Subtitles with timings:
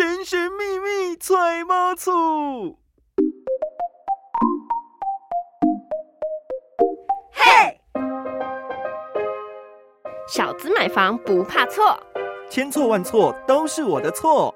[0.00, 2.78] 神神秘秘揣猫醋。
[7.30, 7.78] 嘿，
[10.26, 12.00] 小资买房不怕错，
[12.48, 14.54] 千错万错都是我的错。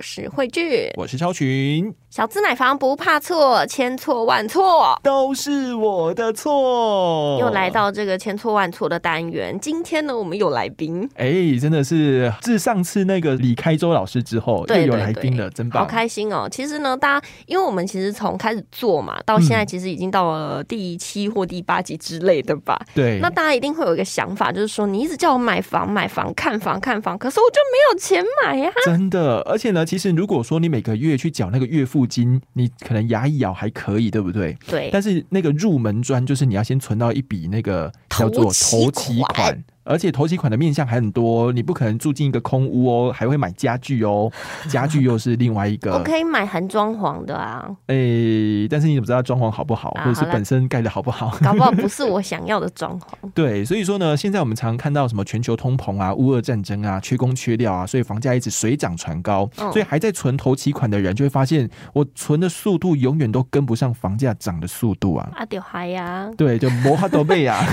[0.00, 7.36] 是慧俊，我是超群，小资买房不怕错，千错万错都是我的错。
[7.40, 16.48] 又来到这个千错万错的单元，今天呢，我们有来宾，哎，真的是自上次那个李开周老师之后，又有来宾了，真棒，好开心哦。
[16.48, 22.80] 其实呢，大家因为我们其实从开始做嘛，到现在其实已经到了第七或第八集之类的吧。
[22.94, 28.70] 对，那大家一定会有一个想法，就是说你一直叫我买房、买房、看房、看房，可是我就没有钱买呀。
[28.84, 29.87] 真的，而且呢。
[29.88, 34.54] 其实，如果说你每个月去缴那个月付金，你可能牙一咬还可以，对不对？
[34.66, 34.90] 对。
[34.92, 39.64] 但是那个入门砖，就是你要先存到一笔那个叫做头期款。
[39.88, 44.30] 而且头期款的面向还很多，你不可能住进一个空屋哦，还会买家具哦，
[44.68, 45.94] 家具又是另外一个。
[45.94, 47.66] 我可以买含装潢的啊。
[47.86, 51.34] 诶，但是你怎么知道装潢好不好，或者是本身盖的好不好？
[51.42, 53.04] 搞不好不是我想要的装潢。
[53.34, 59.48] 对，所以说呢，现在我们常看到什么全球通膨啊、乌俄战争啊、缺工缺料啊，所以房价一直水涨船高。
[59.56, 65.30] 所以还在存头期款的人就会发现，我存的速度永远都跟不上房价涨的速度啊。
[65.34, 66.28] 啊，丢嗨呀！
[66.36, 67.64] 对，就摩哈多贝啊。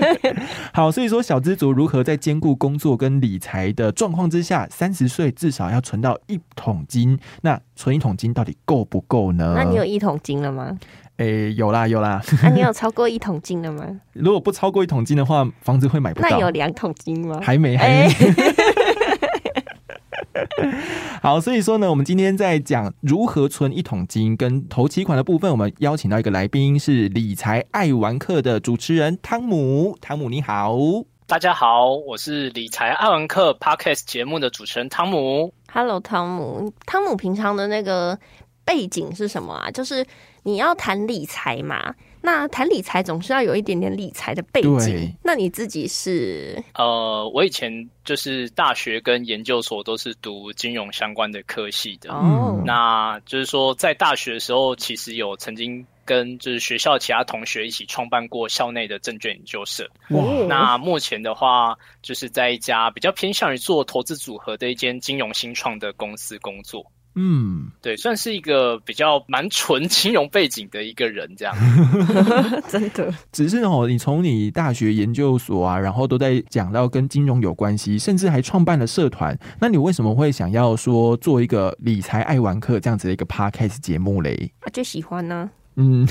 [0.72, 1.49] 好，所以说小资。
[1.50, 7.18] 知足如何在兼顾工作跟理财的状况之下，三十岁至少要存到一桶金？
[7.42, 9.54] 那存一桶金到底够不够呢？
[9.56, 10.78] 那你有一桶金了吗？
[11.16, 12.22] 诶，有啦有啦。
[12.44, 13.84] 那你有超过一桶金了吗？
[14.14, 16.28] 如果不超过一桶金的话，房子会买不到。
[16.30, 17.40] 那有两桶金吗？
[17.42, 18.08] 还没，还没。
[21.20, 29.98] 好，所以说呢，我们今天在讲如何存一桶金跟投期款的部分，我们邀请到一个来宾是理财爱玩客的主持人汤姆。
[30.00, 30.78] 汤姆你好。
[31.30, 35.54] 大家好，我是理财爱玩客 Podcast 节目的主持人汤姆。
[35.72, 36.72] Hello，汤姆。
[36.86, 38.18] 汤姆平常的那个
[38.64, 39.70] 背景是什么啊？
[39.70, 40.04] 就是
[40.42, 45.14] 你要谈理财嘛，那谈理财总是要有一点点理财的背景。
[45.22, 46.60] 那你自己是？
[46.74, 52.12] 呃，我以前就是大学跟研究所都是读金融相关的科系的。
[52.12, 55.86] 哦，那就是说在大学的时候，其实有曾经。
[56.10, 59.88] 跟就是学校其他同学一起创办过校内的证券研究社。
[60.48, 66.84] 那目前的话，就是在一家比较偏向于做投资组合的一间金融新创的公司工作。
[67.14, 71.54] 嗯，对，算是一个比较蛮纯金融背景的一个人，这样。
[72.68, 79.38] 真的，只是哦，你从你大学研究所啊，然后都在讲到跟金融有关系，甚至还创办了社团。
[79.60, 84.52] 那你为什么会想要说做一个理财爱玩客这样子的一个 podcast 节目嘞？
[84.62, 85.48] 啊，就喜欢呢。
[85.80, 86.06] 嗯，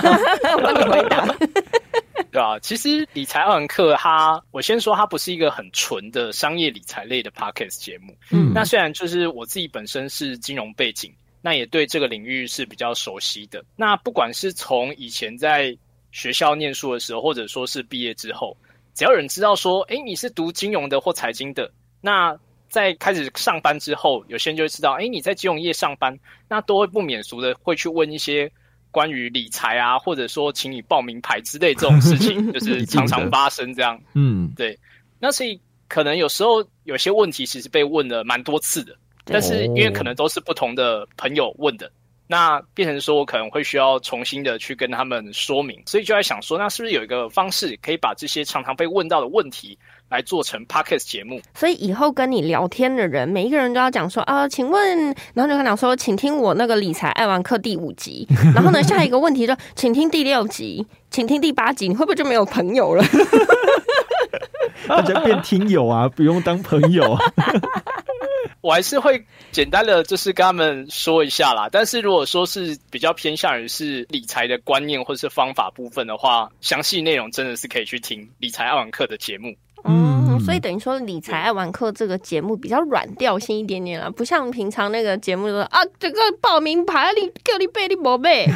[0.62, 1.26] 帮你回答。
[2.32, 8.16] 对啊，其实理财奥文课，它我先说，它不是一个很纯的商业理财类的 podcast 节目。
[8.30, 11.12] 嗯，那虽然就是我自己本身是金融背景，
[11.42, 13.62] 那也对这个领域是比较熟悉的。
[13.76, 15.76] 那不管是从以前在
[16.10, 18.56] 学校念书的时候，或者说是毕业之后，
[18.94, 21.70] 只要有人知道说，哎，你是读金融的或财经的，
[22.00, 22.34] 那
[22.70, 26.18] 在开始上班之后，有些人就会知道，哎，你在金融业上班，
[26.48, 28.50] 那都会不免俗的会去问一些。
[28.92, 34.00] 关于理财啊，或者说请你报名牌之类这种事情， 就是常常发生这样。
[34.14, 34.78] 嗯，对。
[35.18, 41.90] 那所以可能有时候有些问题其实被问了蛮多次的，但是因为可能都是不同的朋友问的，
[42.26, 49.78] 那变成说我可能会需要重新的去跟他们说明，所以就在想说，那是不是有一个方式可以把这些常常被问到的问题？
[50.12, 54.98] 来做成 podcast 节目，所以以后跟你聊天的人，每一个人都要讲说啊，请问，
[55.32, 63.02] 然后就跟讲说，请听我那个理财爱玩课第五集， 然后呢，下一个问题就请听第六集，请听第八集，你会不会就没有朋友了？
[64.86, 67.16] 大家变听友啊，不用当朋友。
[68.60, 79.52] 我还是会简单的就是跟他们说一下啦，但是如果说是比较偏向于是理财的观念或是方法部分的话，详细内容真的是可以去听理财爱玩课的节目。
[79.84, 88.46] 嗯，所以等于说理财爱玩课这个节目比较软调性一点点了，不像平常那个节目说啊，这个报名牌你叫你背你没背。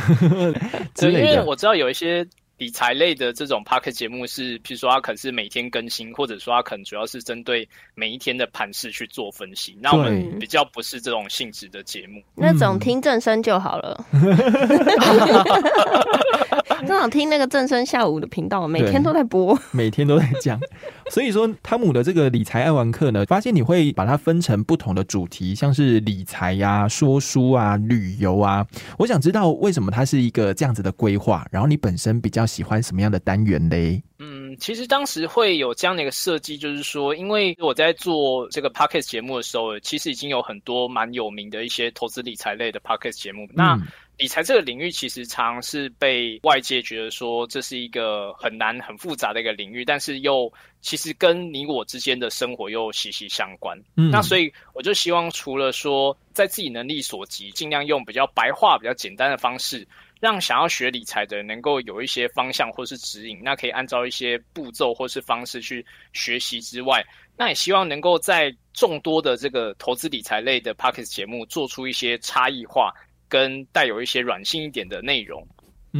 [1.03, 2.27] 因为我知道有一些。
[2.59, 9.77] 理财类的这种 parker 节目是，譬如说它可能是每天更新，或者说它可能主要是针对每一天的盘势去做分析。
[9.79, 14.03] 那我们比较不是这种性质的节目，那种听正声就好了。
[16.87, 20.61] 正好听那个正声下午的频道，每天都在播，每天都在讲。
[21.11, 28.67] 所以说，汤姆的这个理财爱玩课呢，发现你会把它分成不同的主题，像是理财呀、说书啊、旅游啊。
[28.99, 34.03] 我想知道为什么它是一个这样子的规划，然后你本身比较喜欢什么样的单元嘞？
[34.19, 43.47] 嗯，其实当时会有这样的一个设计，就是说，因为我在做这个 podcast 节目的时候，其实已经有很多蛮有名的一些投资理财类的 podcast 节目。
[43.53, 43.79] 那
[44.19, 53.79] 理财这个领域其实常是被外界觉得说这是一个很难、很复杂的一个领域，但是又其实跟你我之间的生活又息息相关。
[53.97, 59.87] 嗯，那所以我就希望除了说在自己能力所及，尽量用比较白话、比较简单的方式，
[60.19, 65.85] 让想要学理财的人能够有一些方向或是指引，那可以按照一些步骤或是方式去
[66.15, 67.05] 学习之外，
[67.37, 72.95] 那也希望能够在众多的这个投资理财类的 p o c k e t 节目做出一些差异化。
[73.37, 75.47] 跟带有一些软性一点的内容，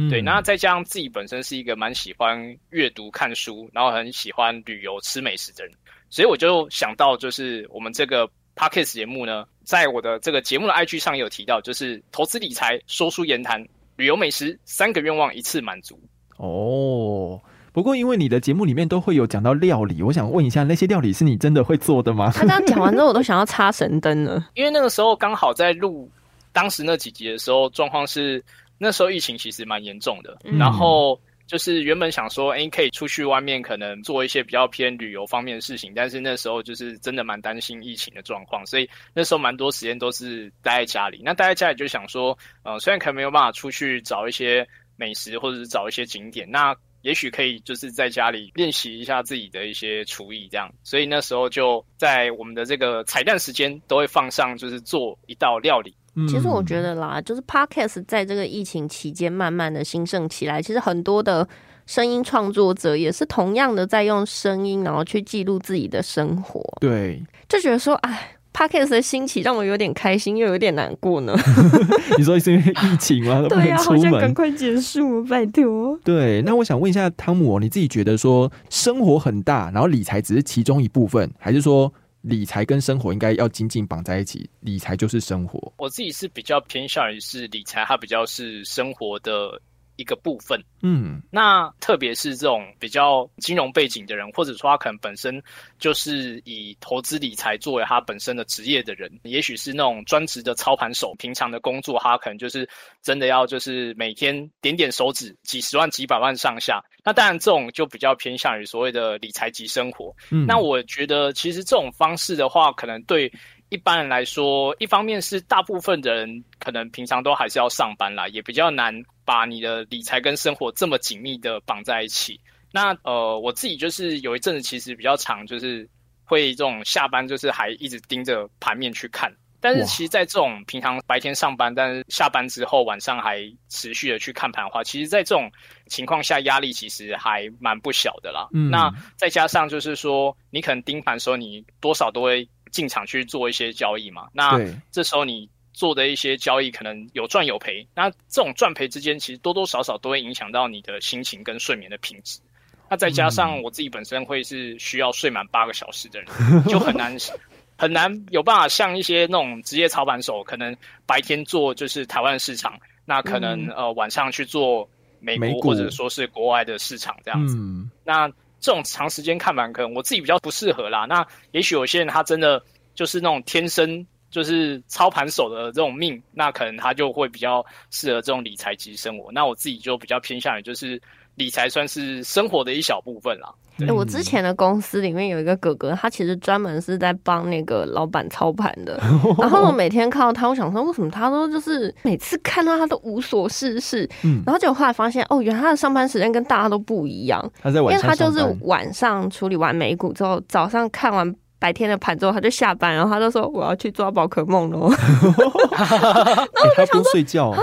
[0.09, 5.73] 对，那再加上自己本身是一个蛮喜欢阅读看书，然后很喜欢旅游吃美食的人，
[6.09, 13.63] 所以我就想到，就是我们这个 podcast 节目呢，在我的这个节目的 IG 上有提到，就是投资理财、说书言谈、
[13.97, 15.99] 旅游美食三个愿望一次满足。
[16.37, 17.39] 哦，
[17.71, 22.31] 不过因为你的节目里面都会有讲到料理，我想问一下，那些料理是你真的会做的吗？
[22.33, 26.09] 他刚讲完之后， 我都想要插神灯了，因为那个时候刚好在录。
[26.57, 28.43] 当时那几集的时候，状况是
[28.79, 41.21] 那时候疫情其实蛮严重的，然后就是原本想说，哎，可以出去外面可能做一些比较偏旅游方面的事情，但是那时候就是真的蛮担心疫情的状况，所以那时候蛮多时间都是待在家里。
[41.23, 50.73] 那待在家里就想说，呃，虽然可能没有办法出去找一些美食或者是找一些景点，那也许可以就是在家里练习一下自己的一些厨艺，这样。
[50.83, 55.95] 所以那时候就在我们的这个彩蛋时间都会放上，就是做一道料理。
[56.27, 60.61] 其实我觉得啦，就是 podcast 在这个疫情期间慢慢的兴盛起来。
[60.61, 61.47] 其实很多的
[61.85, 66.61] 声音创作者也是同样的在用声音，然后去记录自己的生活。
[66.79, 71.35] 对，就觉得说，哎，podcast 的兴起让我有点开心，又有点难过呢。
[72.17, 73.45] 你说是因为疫情吗？
[73.49, 75.97] 对呀，好像赶快结束，拜托。
[76.03, 81.93] 对，那我想问一下汤姆，你自己觉得说生活很大，然后理财只是其中一部分，还是说？
[82.21, 85.71] 理财跟生活应该要紧紧绑在一起，理财就是生活。
[85.77, 89.61] 我自己是比较偏向于是理财，它比较是生活的。
[89.97, 95.41] 一个部分，嗯，那特别是这种比较金融背景的人，或者说他可能本身
[95.77, 102.67] 就是以投资理财作为他本身的职业的人，也许是那种专职的操盘手，平常的工作他可能就是
[103.01, 106.81] 真的要就是每天点点手指几十万几百万上下。
[107.03, 110.15] 那当然这种就比较偏向于所谓的理财及生活。
[110.29, 113.31] 嗯，那我觉得其实这种方式的话，可能对。
[113.69, 118.93] 一般人来说，一方面是大部分的人可能平常都还是要上班啦，也比较难
[119.25, 122.39] 把你的理财跟生活这么紧密的绑在一起。
[122.71, 125.89] 那呃，我自己就是有一阵子其实比较长，就是
[126.23, 129.29] 会这种下班就是还一直盯着盘面去看。
[129.59, 135.51] 但是其实，在这种平常白天上班，但是下班之后晚上还持续的去看盘的话，其实，在这种
[135.87, 138.47] 情况下压力其实还蛮不小的啦。
[138.51, 142.47] 那再加上就是说，你可能盯盘的时候，你多少都会。
[142.77, 144.55] 进场去做一些交易嘛，那
[144.91, 152.39] 这时候你做的一些交易可能有赚有赔，那这种赚赔之间其实多多少少都会影响到你的心情跟睡眠的品质。
[152.87, 156.29] 那再加上我自己本身会是需要睡满八个小时的人，
[156.69, 157.17] 就很难
[157.79, 160.77] 很难有办法像一些那种职业操盘手，可能
[161.07, 164.87] 白天做就是台湾市场，那可能呃晚上去做
[165.19, 167.57] 美国或者说是国外的市场这样子。
[168.03, 171.05] 那这种长时间看盘，可能我自己比较不适合啦。
[171.05, 172.61] 那也许有些人他真的
[172.95, 179.31] 就是那种天生就是操盘手的这种命，那可能他就会比较适合这种理财级生活。
[179.31, 181.01] 那我自己就比较偏向于就是
[181.35, 183.53] 理财算是生活的一小部分啦。
[183.85, 188.99] 哎，我之前的公司里面有一个哥哥，他其实专门是在帮那个老板操盘的。
[189.37, 194.09] 然后我每天看到他，我想说，为什么他都就是每次看到他都无所事事？
[194.23, 197.39] 嗯，然后结果后来发现，哦，原来他的上班时间跟大家都不一样。
[197.61, 204.89] 他在晚上因为他就是晚上处理完美股之后，早上看完白天的盘之后，他就下班，然后他就说我要去抓宝可梦喽。
[205.77, 207.59] 然后他不睡觉啊。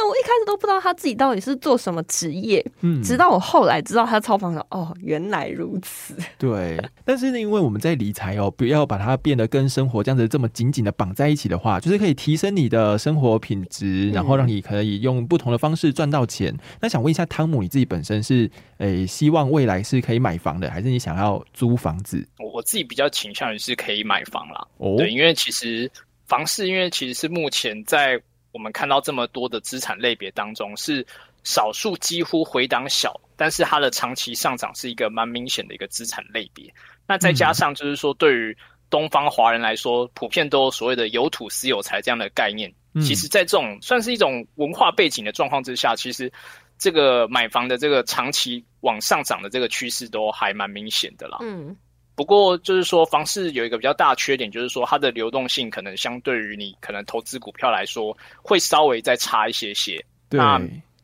[0.00, 6.16] 啊，那我一开始都不知道他自己到底是做什么职业，嗯，直到我后来知道他超房的，哦，原来如此。
[6.38, 16.56] 对，但是呢，因为我们在理财哦，不要把它变得跟生活这样子这么紧紧的绑在一起的话，就是可以提升你的生活品质，然后让你可以用不同的方式赚到钱。
[16.80, 22.26] 那想问一下汤姆，你自己本身是诶希望未来是可以买房的，还是你想要租房子？
[22.38, 24.66] 我我自己比较倾向于是可以买房啦。
[24.78, 25.90] 哦，对，因为其实
[26.26, 28.20] 房市，因为其实是目前在。
[28.52, 31.06] 我们看到这么多的资产类别当中，是
[31.44, 36.72] 少数几乎回档小，但是它的长期上涨是一个蛮明显的一个资产类别。
[37.06, 38.56] 那再加上就是说，对于
[38.88, 42.72] 东方华人来说，普遍都有所谓的有土私有财这样的概念。
[43.02, 46.32] 其实，在这种算是一种文化背景的状况之下，其实
[46.76, 51.38] 这个买房的这个长期往上涨的这个趋势都还蛮明显的啦。
[51.40, 51.76] 嗯。
[52.14, 60.04] 不过就是说，房市有一个比较大的缺点，就是说它的流动性可能相对于你可能投资股票来说，会稍微再差一些些。
[60.28, 60.60] 那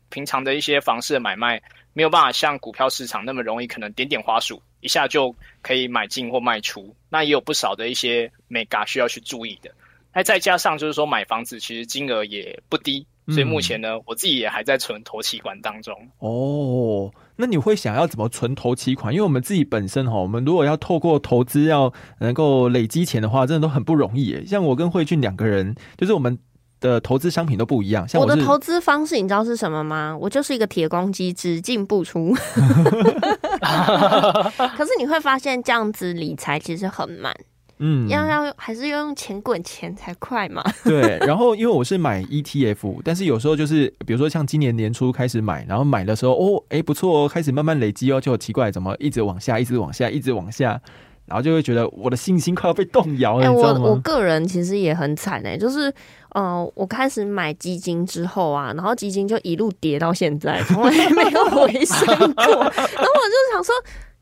[0.09, 1.59] 平常的一些房市的买卖
[1.93, 5.33] 没有办法像股票市场那么容易，可能点点花束一下就
[5.63, 6.95] 可以买进或卖出。
[7.09, 9.71] 那也有不少的一些美嘎需要去注意的。
[10.13, 15.95] 那再加上就是说买房子其实金额也不低，所以目前呢，我自己也还在存投期管当中。
[16.19, 17.11] 哦。
[17.37, 19.13] 那你会想要怎么存投期款？
[19.13, 24.45] 因为我们自己本身哈，我们如果要透过投资要能够累积钱的话，真的都很不容易。
[24.45, 26.37] 像我跟慧俊两个人，就是我们
[26.79, 28.07] 的投资商品都不一样。
[28.07, 30.17] 像我的投资方式，你知道是什么吗？
[30.19, 32.35] 我就是一个铁公鸡，只进不出。
[34.75, 37.35] 可是你会发现，这样子理财其实很慢。
[37.79, 40.63] 嗯，要要还是要用钱滚钱才快嘛。
[40.83, 50.81] 对，然后因为我是买 ETF，但是有时候就是比如说像今年年初开始买，然后买的时候哦，哎不错哦，开始慢慢累积哦，就奇怪怎么一直往下，一直往下，一直往下，
[51.25, 53.45] 然后就会觉得我的信心快要被动摇了。
[53.45, 55.93] 哎，我我个人其实也很惨哎，就是
[56.31, 63.73] 呃，我开始买基金之后啊，然后基金就一路跌到现在，从来没有回升过， 然后我就想说。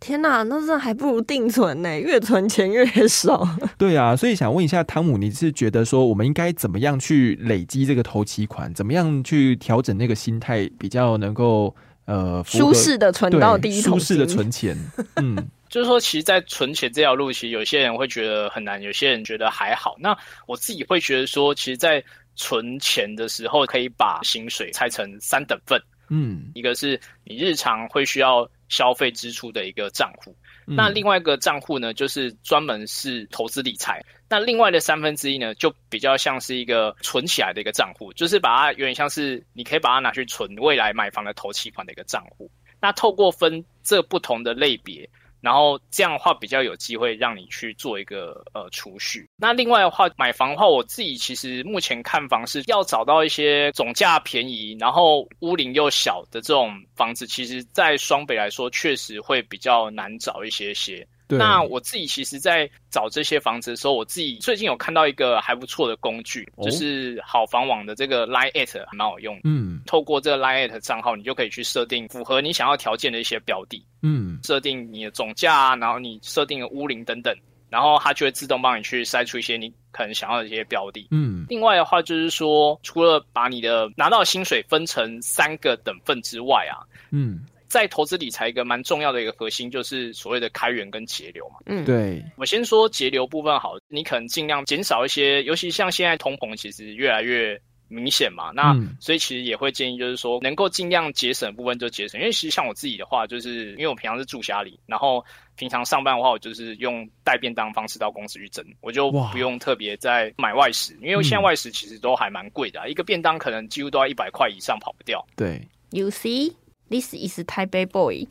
[0.05, 3.43] 天呐，那这还不如定存呢，越存钱越少。
[3.75, 8.71] 对啊，所以想问一下汤姆，你是觉得说我们应该怎么样去累积这个投期款？
[8.75, 14.77] 怎么样去调整那个心态，比较能够呃舒适的存到第一舒适的存钱？
[15.15, 15.35] 嗯，
[15.69, 19.95] 就是说，其实，在存钱这条路，其实有些人会觉得很难，有些人觉得还好。
[19.99, 22.03] 那我自己会觉得说，其实，在
[22.35, 25.81] 存钱的时候，可以把薪水拆成三等份。
[26.09, 28.47] 嗯，一个是你日常会需要。
[28.69, 34.03] 消费支出的一个账户，那另外一个账户呢，就是专门是投资理财。
[34.27, 42.49] 那另外的三分之一呢，就比较像是一个存起来的一个账户，就是把它有点像是你可以把它拿去存未来买房的投期款的一个账户。
[42.81, 45.07] 那透过分这不同的类别。
[45.45, 49.29] 然后这样的话比较有机会让你去做一个呃储蓄。
[49.37, 61.07] 那另外的话，买房的话，我自己其实目前看房是要找到一些总价便宜，然后屋龄又小的这种房子，其实在双北来说确实会比较难找一些些。
[61.27, 69.39] 那我自己其实，在找这些房子的时候，我自己最近有看到一个还不错的工具，就是好房网的这个 Line at 还蛮好用。
[69.43, 73.83] 嗯，透过这个 Line at 账号，你就可以去设定符合你想要条件的一些标的。
[74.03, 77.35] 嗯，设定你的总价啊，然后你设定的屋龄等等，
[77.69, 81.07] 然后它就会自动帮你去筛出一些你可能想要的一些标的。
[81.09, 87.43] 嗯，另外的话就是说，除了把你的拿到薪水分成三个等份之外啊，嗯。
[87.67, 91.55] 在投资理财一个蛮重要的一个核心就是所谓的开源跟节流嘛。
[91.65, 92.23] 嗯，对。
[92.37, 98.51] 我先说节流部分好，你可能尽量减少一些，尤其像现在通膨其实越来越明显嘛。
[98.53, 102.19] 那所以其实也会建议就是说，能够尽量节省部分就节省。
[102.19, 105.23] 因为其实像我自己的话，就是因为我平常是住家里，然后
[105.55, 110.97] 平常上班的话，我就是用带便当方式到公司去蒸，我就不用特别再买外食。
[111.01, 115.25] 因为现在外食其实都还蛮贵的，一个便当可能几乎都要一百块以上跑不掉。
[115.35, 116.53] 对，You see。
[116.89, 118.27] This is Taipei boy。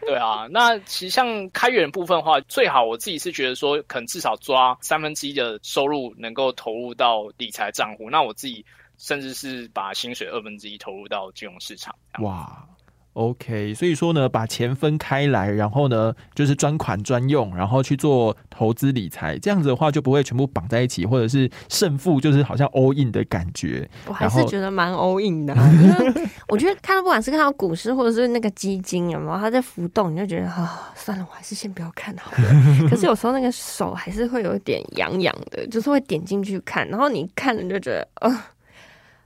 [0.00, 8.08] 对啊，那其实像开源部分的话，最好我自己是觉得说，可能至少抓三分之一的收入能够投入到理财账户。
[8.08, 8.64] 那我自己
[8.98, 11.94] 甚至是把薪水二分之一投入到金融市场。
[12.20, 12.64] 哇。
[13.16, 23.88] OK，所以说呢，把钱分开来，然后呢，就是专款专用，然后去做投资理财，这样子的话就不会全部绑在一起，或者是胜负就是好像 all in 的感觉。
[24.06, 25.56] 我还是觉得蛮 all in 的，
[26.48, 32.48] 我觉得看到不管是看到股市或者是那个基金有没有它在浮动，你就觉得啊，算了，我还是先不要看好了。
[32.90, 38.48] 可是有时候那个手还是会有点痒痒的，就是会点进去看，然后你看了就觉得啊。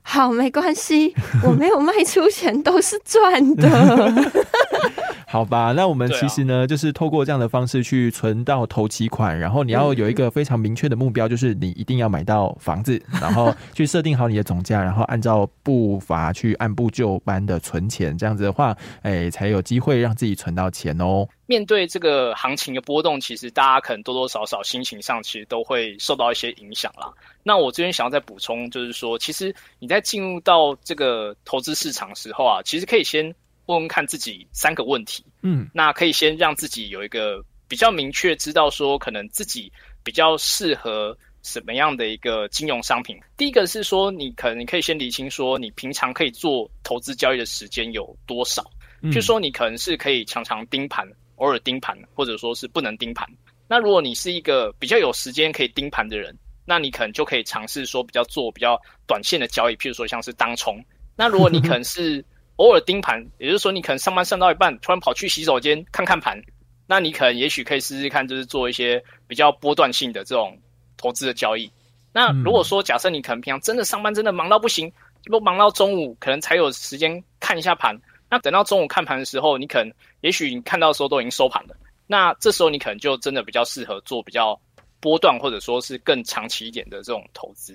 [0.02, 1.14] 好，没关系，
[1.44, 4.32] 我没有卖出钱，都是赚的。
[5.30, 21.24] 好吧，那我们其实呢，就是透过这样的方式去存到头期款，然后你要有一个非常明确的目标，就是你一定要买到房子，然后去设定好你的总价，然后按照步伐去按部就班的存钱，这样子的话，哎，才有机会让自己存到钱哦。
[21.46, 27.08] 面对这个行情的波动，其实大家可能多多少少心情上其实都会受到一些影响啦。
[27.44, 33.32] 那我这边想要再补充，就是说，其实你在进入到这个投资市场时候啊，其实可以先。
[33.70, 39.72] 问问看自己三个问题，嗯，那可以先让自己有一个比较明确知道说，可能自己
[40.02, 43.16] 比较适合什么样的一个金融商品。
[43.36, 48.68] 第一个是说，你可能你可以先理清说，你平常可以做投资交易的时间有多少？
[49.12, 53.26] 就说你可能是可以常常盯盘，偶尔盯盘，或者说是不能盯盘。
[53.66, 56.36] 那如果你是一个比较有时间可以盯盘的人，
[56.66, 60.84] 那你可能就可以尝试说比较做比较短线的交易，譬如说像是当冲。
[61.16, 62.22] 那如果你可能是
[62.60, 66.38] 偶尔盯盘，也就是说你可能上班上到一半，突然跑去洗手间看看盘，
[66.86, 70.54] 那你可能也许可以试试看，就是做一些比较波段性的这种
[70.98, 71.72] 投资的交易。
[72.12, 74.92] 那如果说假设你可能平常真的上班真的忙到不行，
[75.30, 77.98] 都忙到中午，可能才有时间看一下盘。
[78.28, 79.90] 那等到中午看盘的时候，你可能
[80.20, 81.74] 也许你看到的时候都已经收盘了。
[82.06, 84.60] 那这时候你可能就真的比较适合做比较
[85.00, 87.74] 波段或者说是更长期一点的这种投资。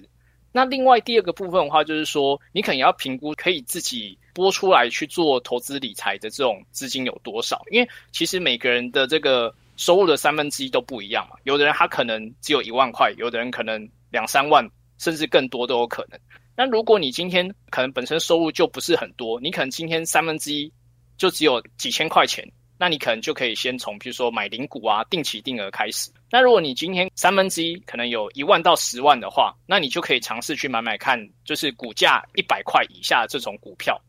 [0.52, 11.38] 那另外第二个部分的话，就是说你可能要评估可以自己拨出来去做投资理财的这种资金有多少，因为其实每个人的这个收入的三分之一都不一样嘛。
[11.46, 16.20] 有的人他可能只有一万块，有的人可能两三万，甚至更多都有可能。
[16.58, 20.70] 那如果你今天可能本身收入就不是很多，你可能今天三分之一
[21.18, 22.46] 就只有几千块钱，
[22.78, 26.12] 那你可能就可以先从比如说买零股啊、定期定额开始。
[26.30, 34.02] 那如果你今天三分之一可能有一万到十万的话，那你就可以尝试去买买看，就是股价一百块以下这种股票，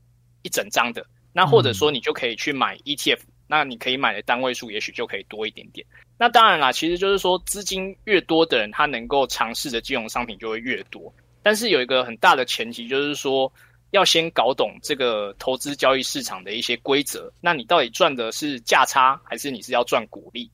[0.47, 1.05] 一整张的。
[1.33, 5.87] 那或者说你就可以去买 ETF，那你可以买的单位数也许就可以多一点点。
[6.17, 11.13] 那当然啦，其实就是说资金越多的人，他能够尝试的金融商品就会越多。
[11.43, 13.53] 但是有一个很大的前提，就是说
[13.91, 17.31] 要先搞懂这个投资交易市场的一些规则。
[17.41, 20.51] 那你到底赚的是价差，还是你是要赚股利？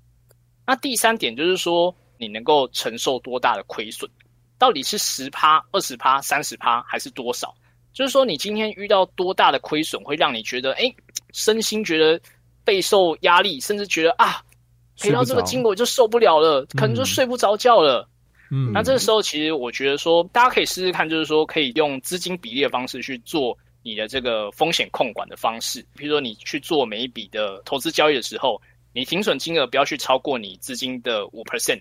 [0.66, 4.11] 那第三点就是说，你能够承受多大的亏损？
[4.58, 7.54] 到底是十趴、二十趴、三十趴，还是多少？
[7.92, 10.92] 就是说，你今天遇到多大的亏损，会让你觉得，哎，
[11.32, 12.20] 身心觉得
[12.64, 14.42] 备受压力，甚至觉得啊，
[14.99, 18.08] 赔到这个金额就受不了了，可能就睡不着觉了。
[18.50, 25.84] 嗯，那这个时候其实我觉得说，大家可以试试看，就是说可以用资金比例的方式去做你的这个风险控管的方式。
[25.96, 28.61] 比如说你去做每一笔的投资交易的时候，
[28.92, 31.80] 你停损金额不要去超过你资金的五 percent。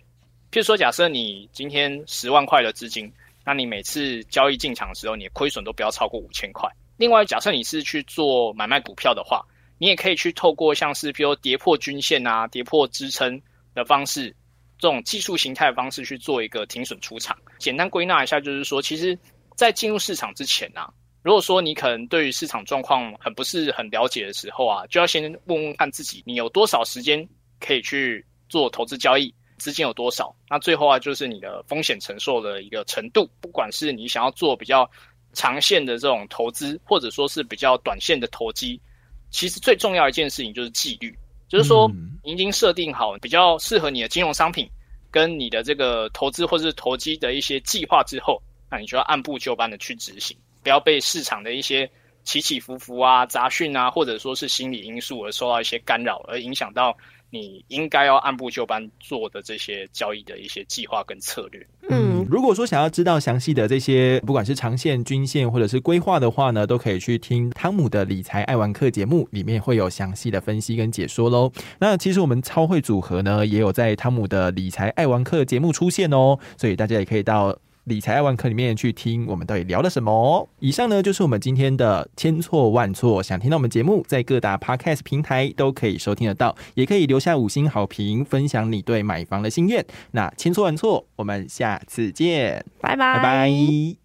[0.51, 3.11] 譬如说，假设你今天十万块的资金，
[3.45, 6.69] 那你每次交易进场的时候，你的亏损都不要超过五千块。
[6.97, 9.45] 另外，假设你是去做买卖股票的话，
[9.77, 13.41] 你也可以去透过像是譬如跌破均线啊、跌破支撑
[13.73, 14.35] 的方式。
[14.77, 19.15] 这种技术形态的方式去做一个停损出场，简单归纳一下，就是说，其实，
[19.55, 27.23] 在进入市场之前啊，如果说你可能对于市场状况很不是很了解的时候啊，就要先问问看自己，你有多少时间
[27.59, 30.35] 可以去做投资交易，资金有多少？
[30.49, 34.89] 那最后啊，就是你的风险承受的一个程度，不管是你想要做比较
[35.33, 38.81] 长线的这种投资，或者说是比较短线的投机，
[39.29, 41.15] 其实最重要一件事情就是纪律。
[41.47, 41.91] 就是说，
[42.23, 44.67] 已经设定好比较适合你的金融商品，
[45.11, 51.87] 跟你的这个投资或者是投机的一些计划之后，那你就要按部就班的去执行，不要被市场的一些
[52.23, 56.97] 起起伏伏啊、杂讯啊，或者说是心理因素而受到一些干扰，而影响到。
[57.31, 61.65] 你应该要按部就班做的这些交易的一些计划跟策略。
[61.89, 71.51] 嗯，如果说想要知道详细的这些，不管是长线、均线或者是规划的话呢，都可以去听汤姆的理财爱玩课节目，里面会有详细的分析跟解说喽。
[71.79, 77.57] 那其实我们超会组合呢，也有在汤姆的理财爱玩课节目出现哦，所以大家也可以到。
[77.85, 80.47] 理财爱万科里面去听我们到底聊了什么？
[80.59, 83.21] 以上呢就是我们今天的千错万错。
[83.23, 89.85] 想听到我们节目，在各大 podcast 平台都可以收听得到，也可以留下五星好评，分享你对买房的心愿。
[90.11, 94.01] 那千错万错，我们下次见，拜拜拜拜。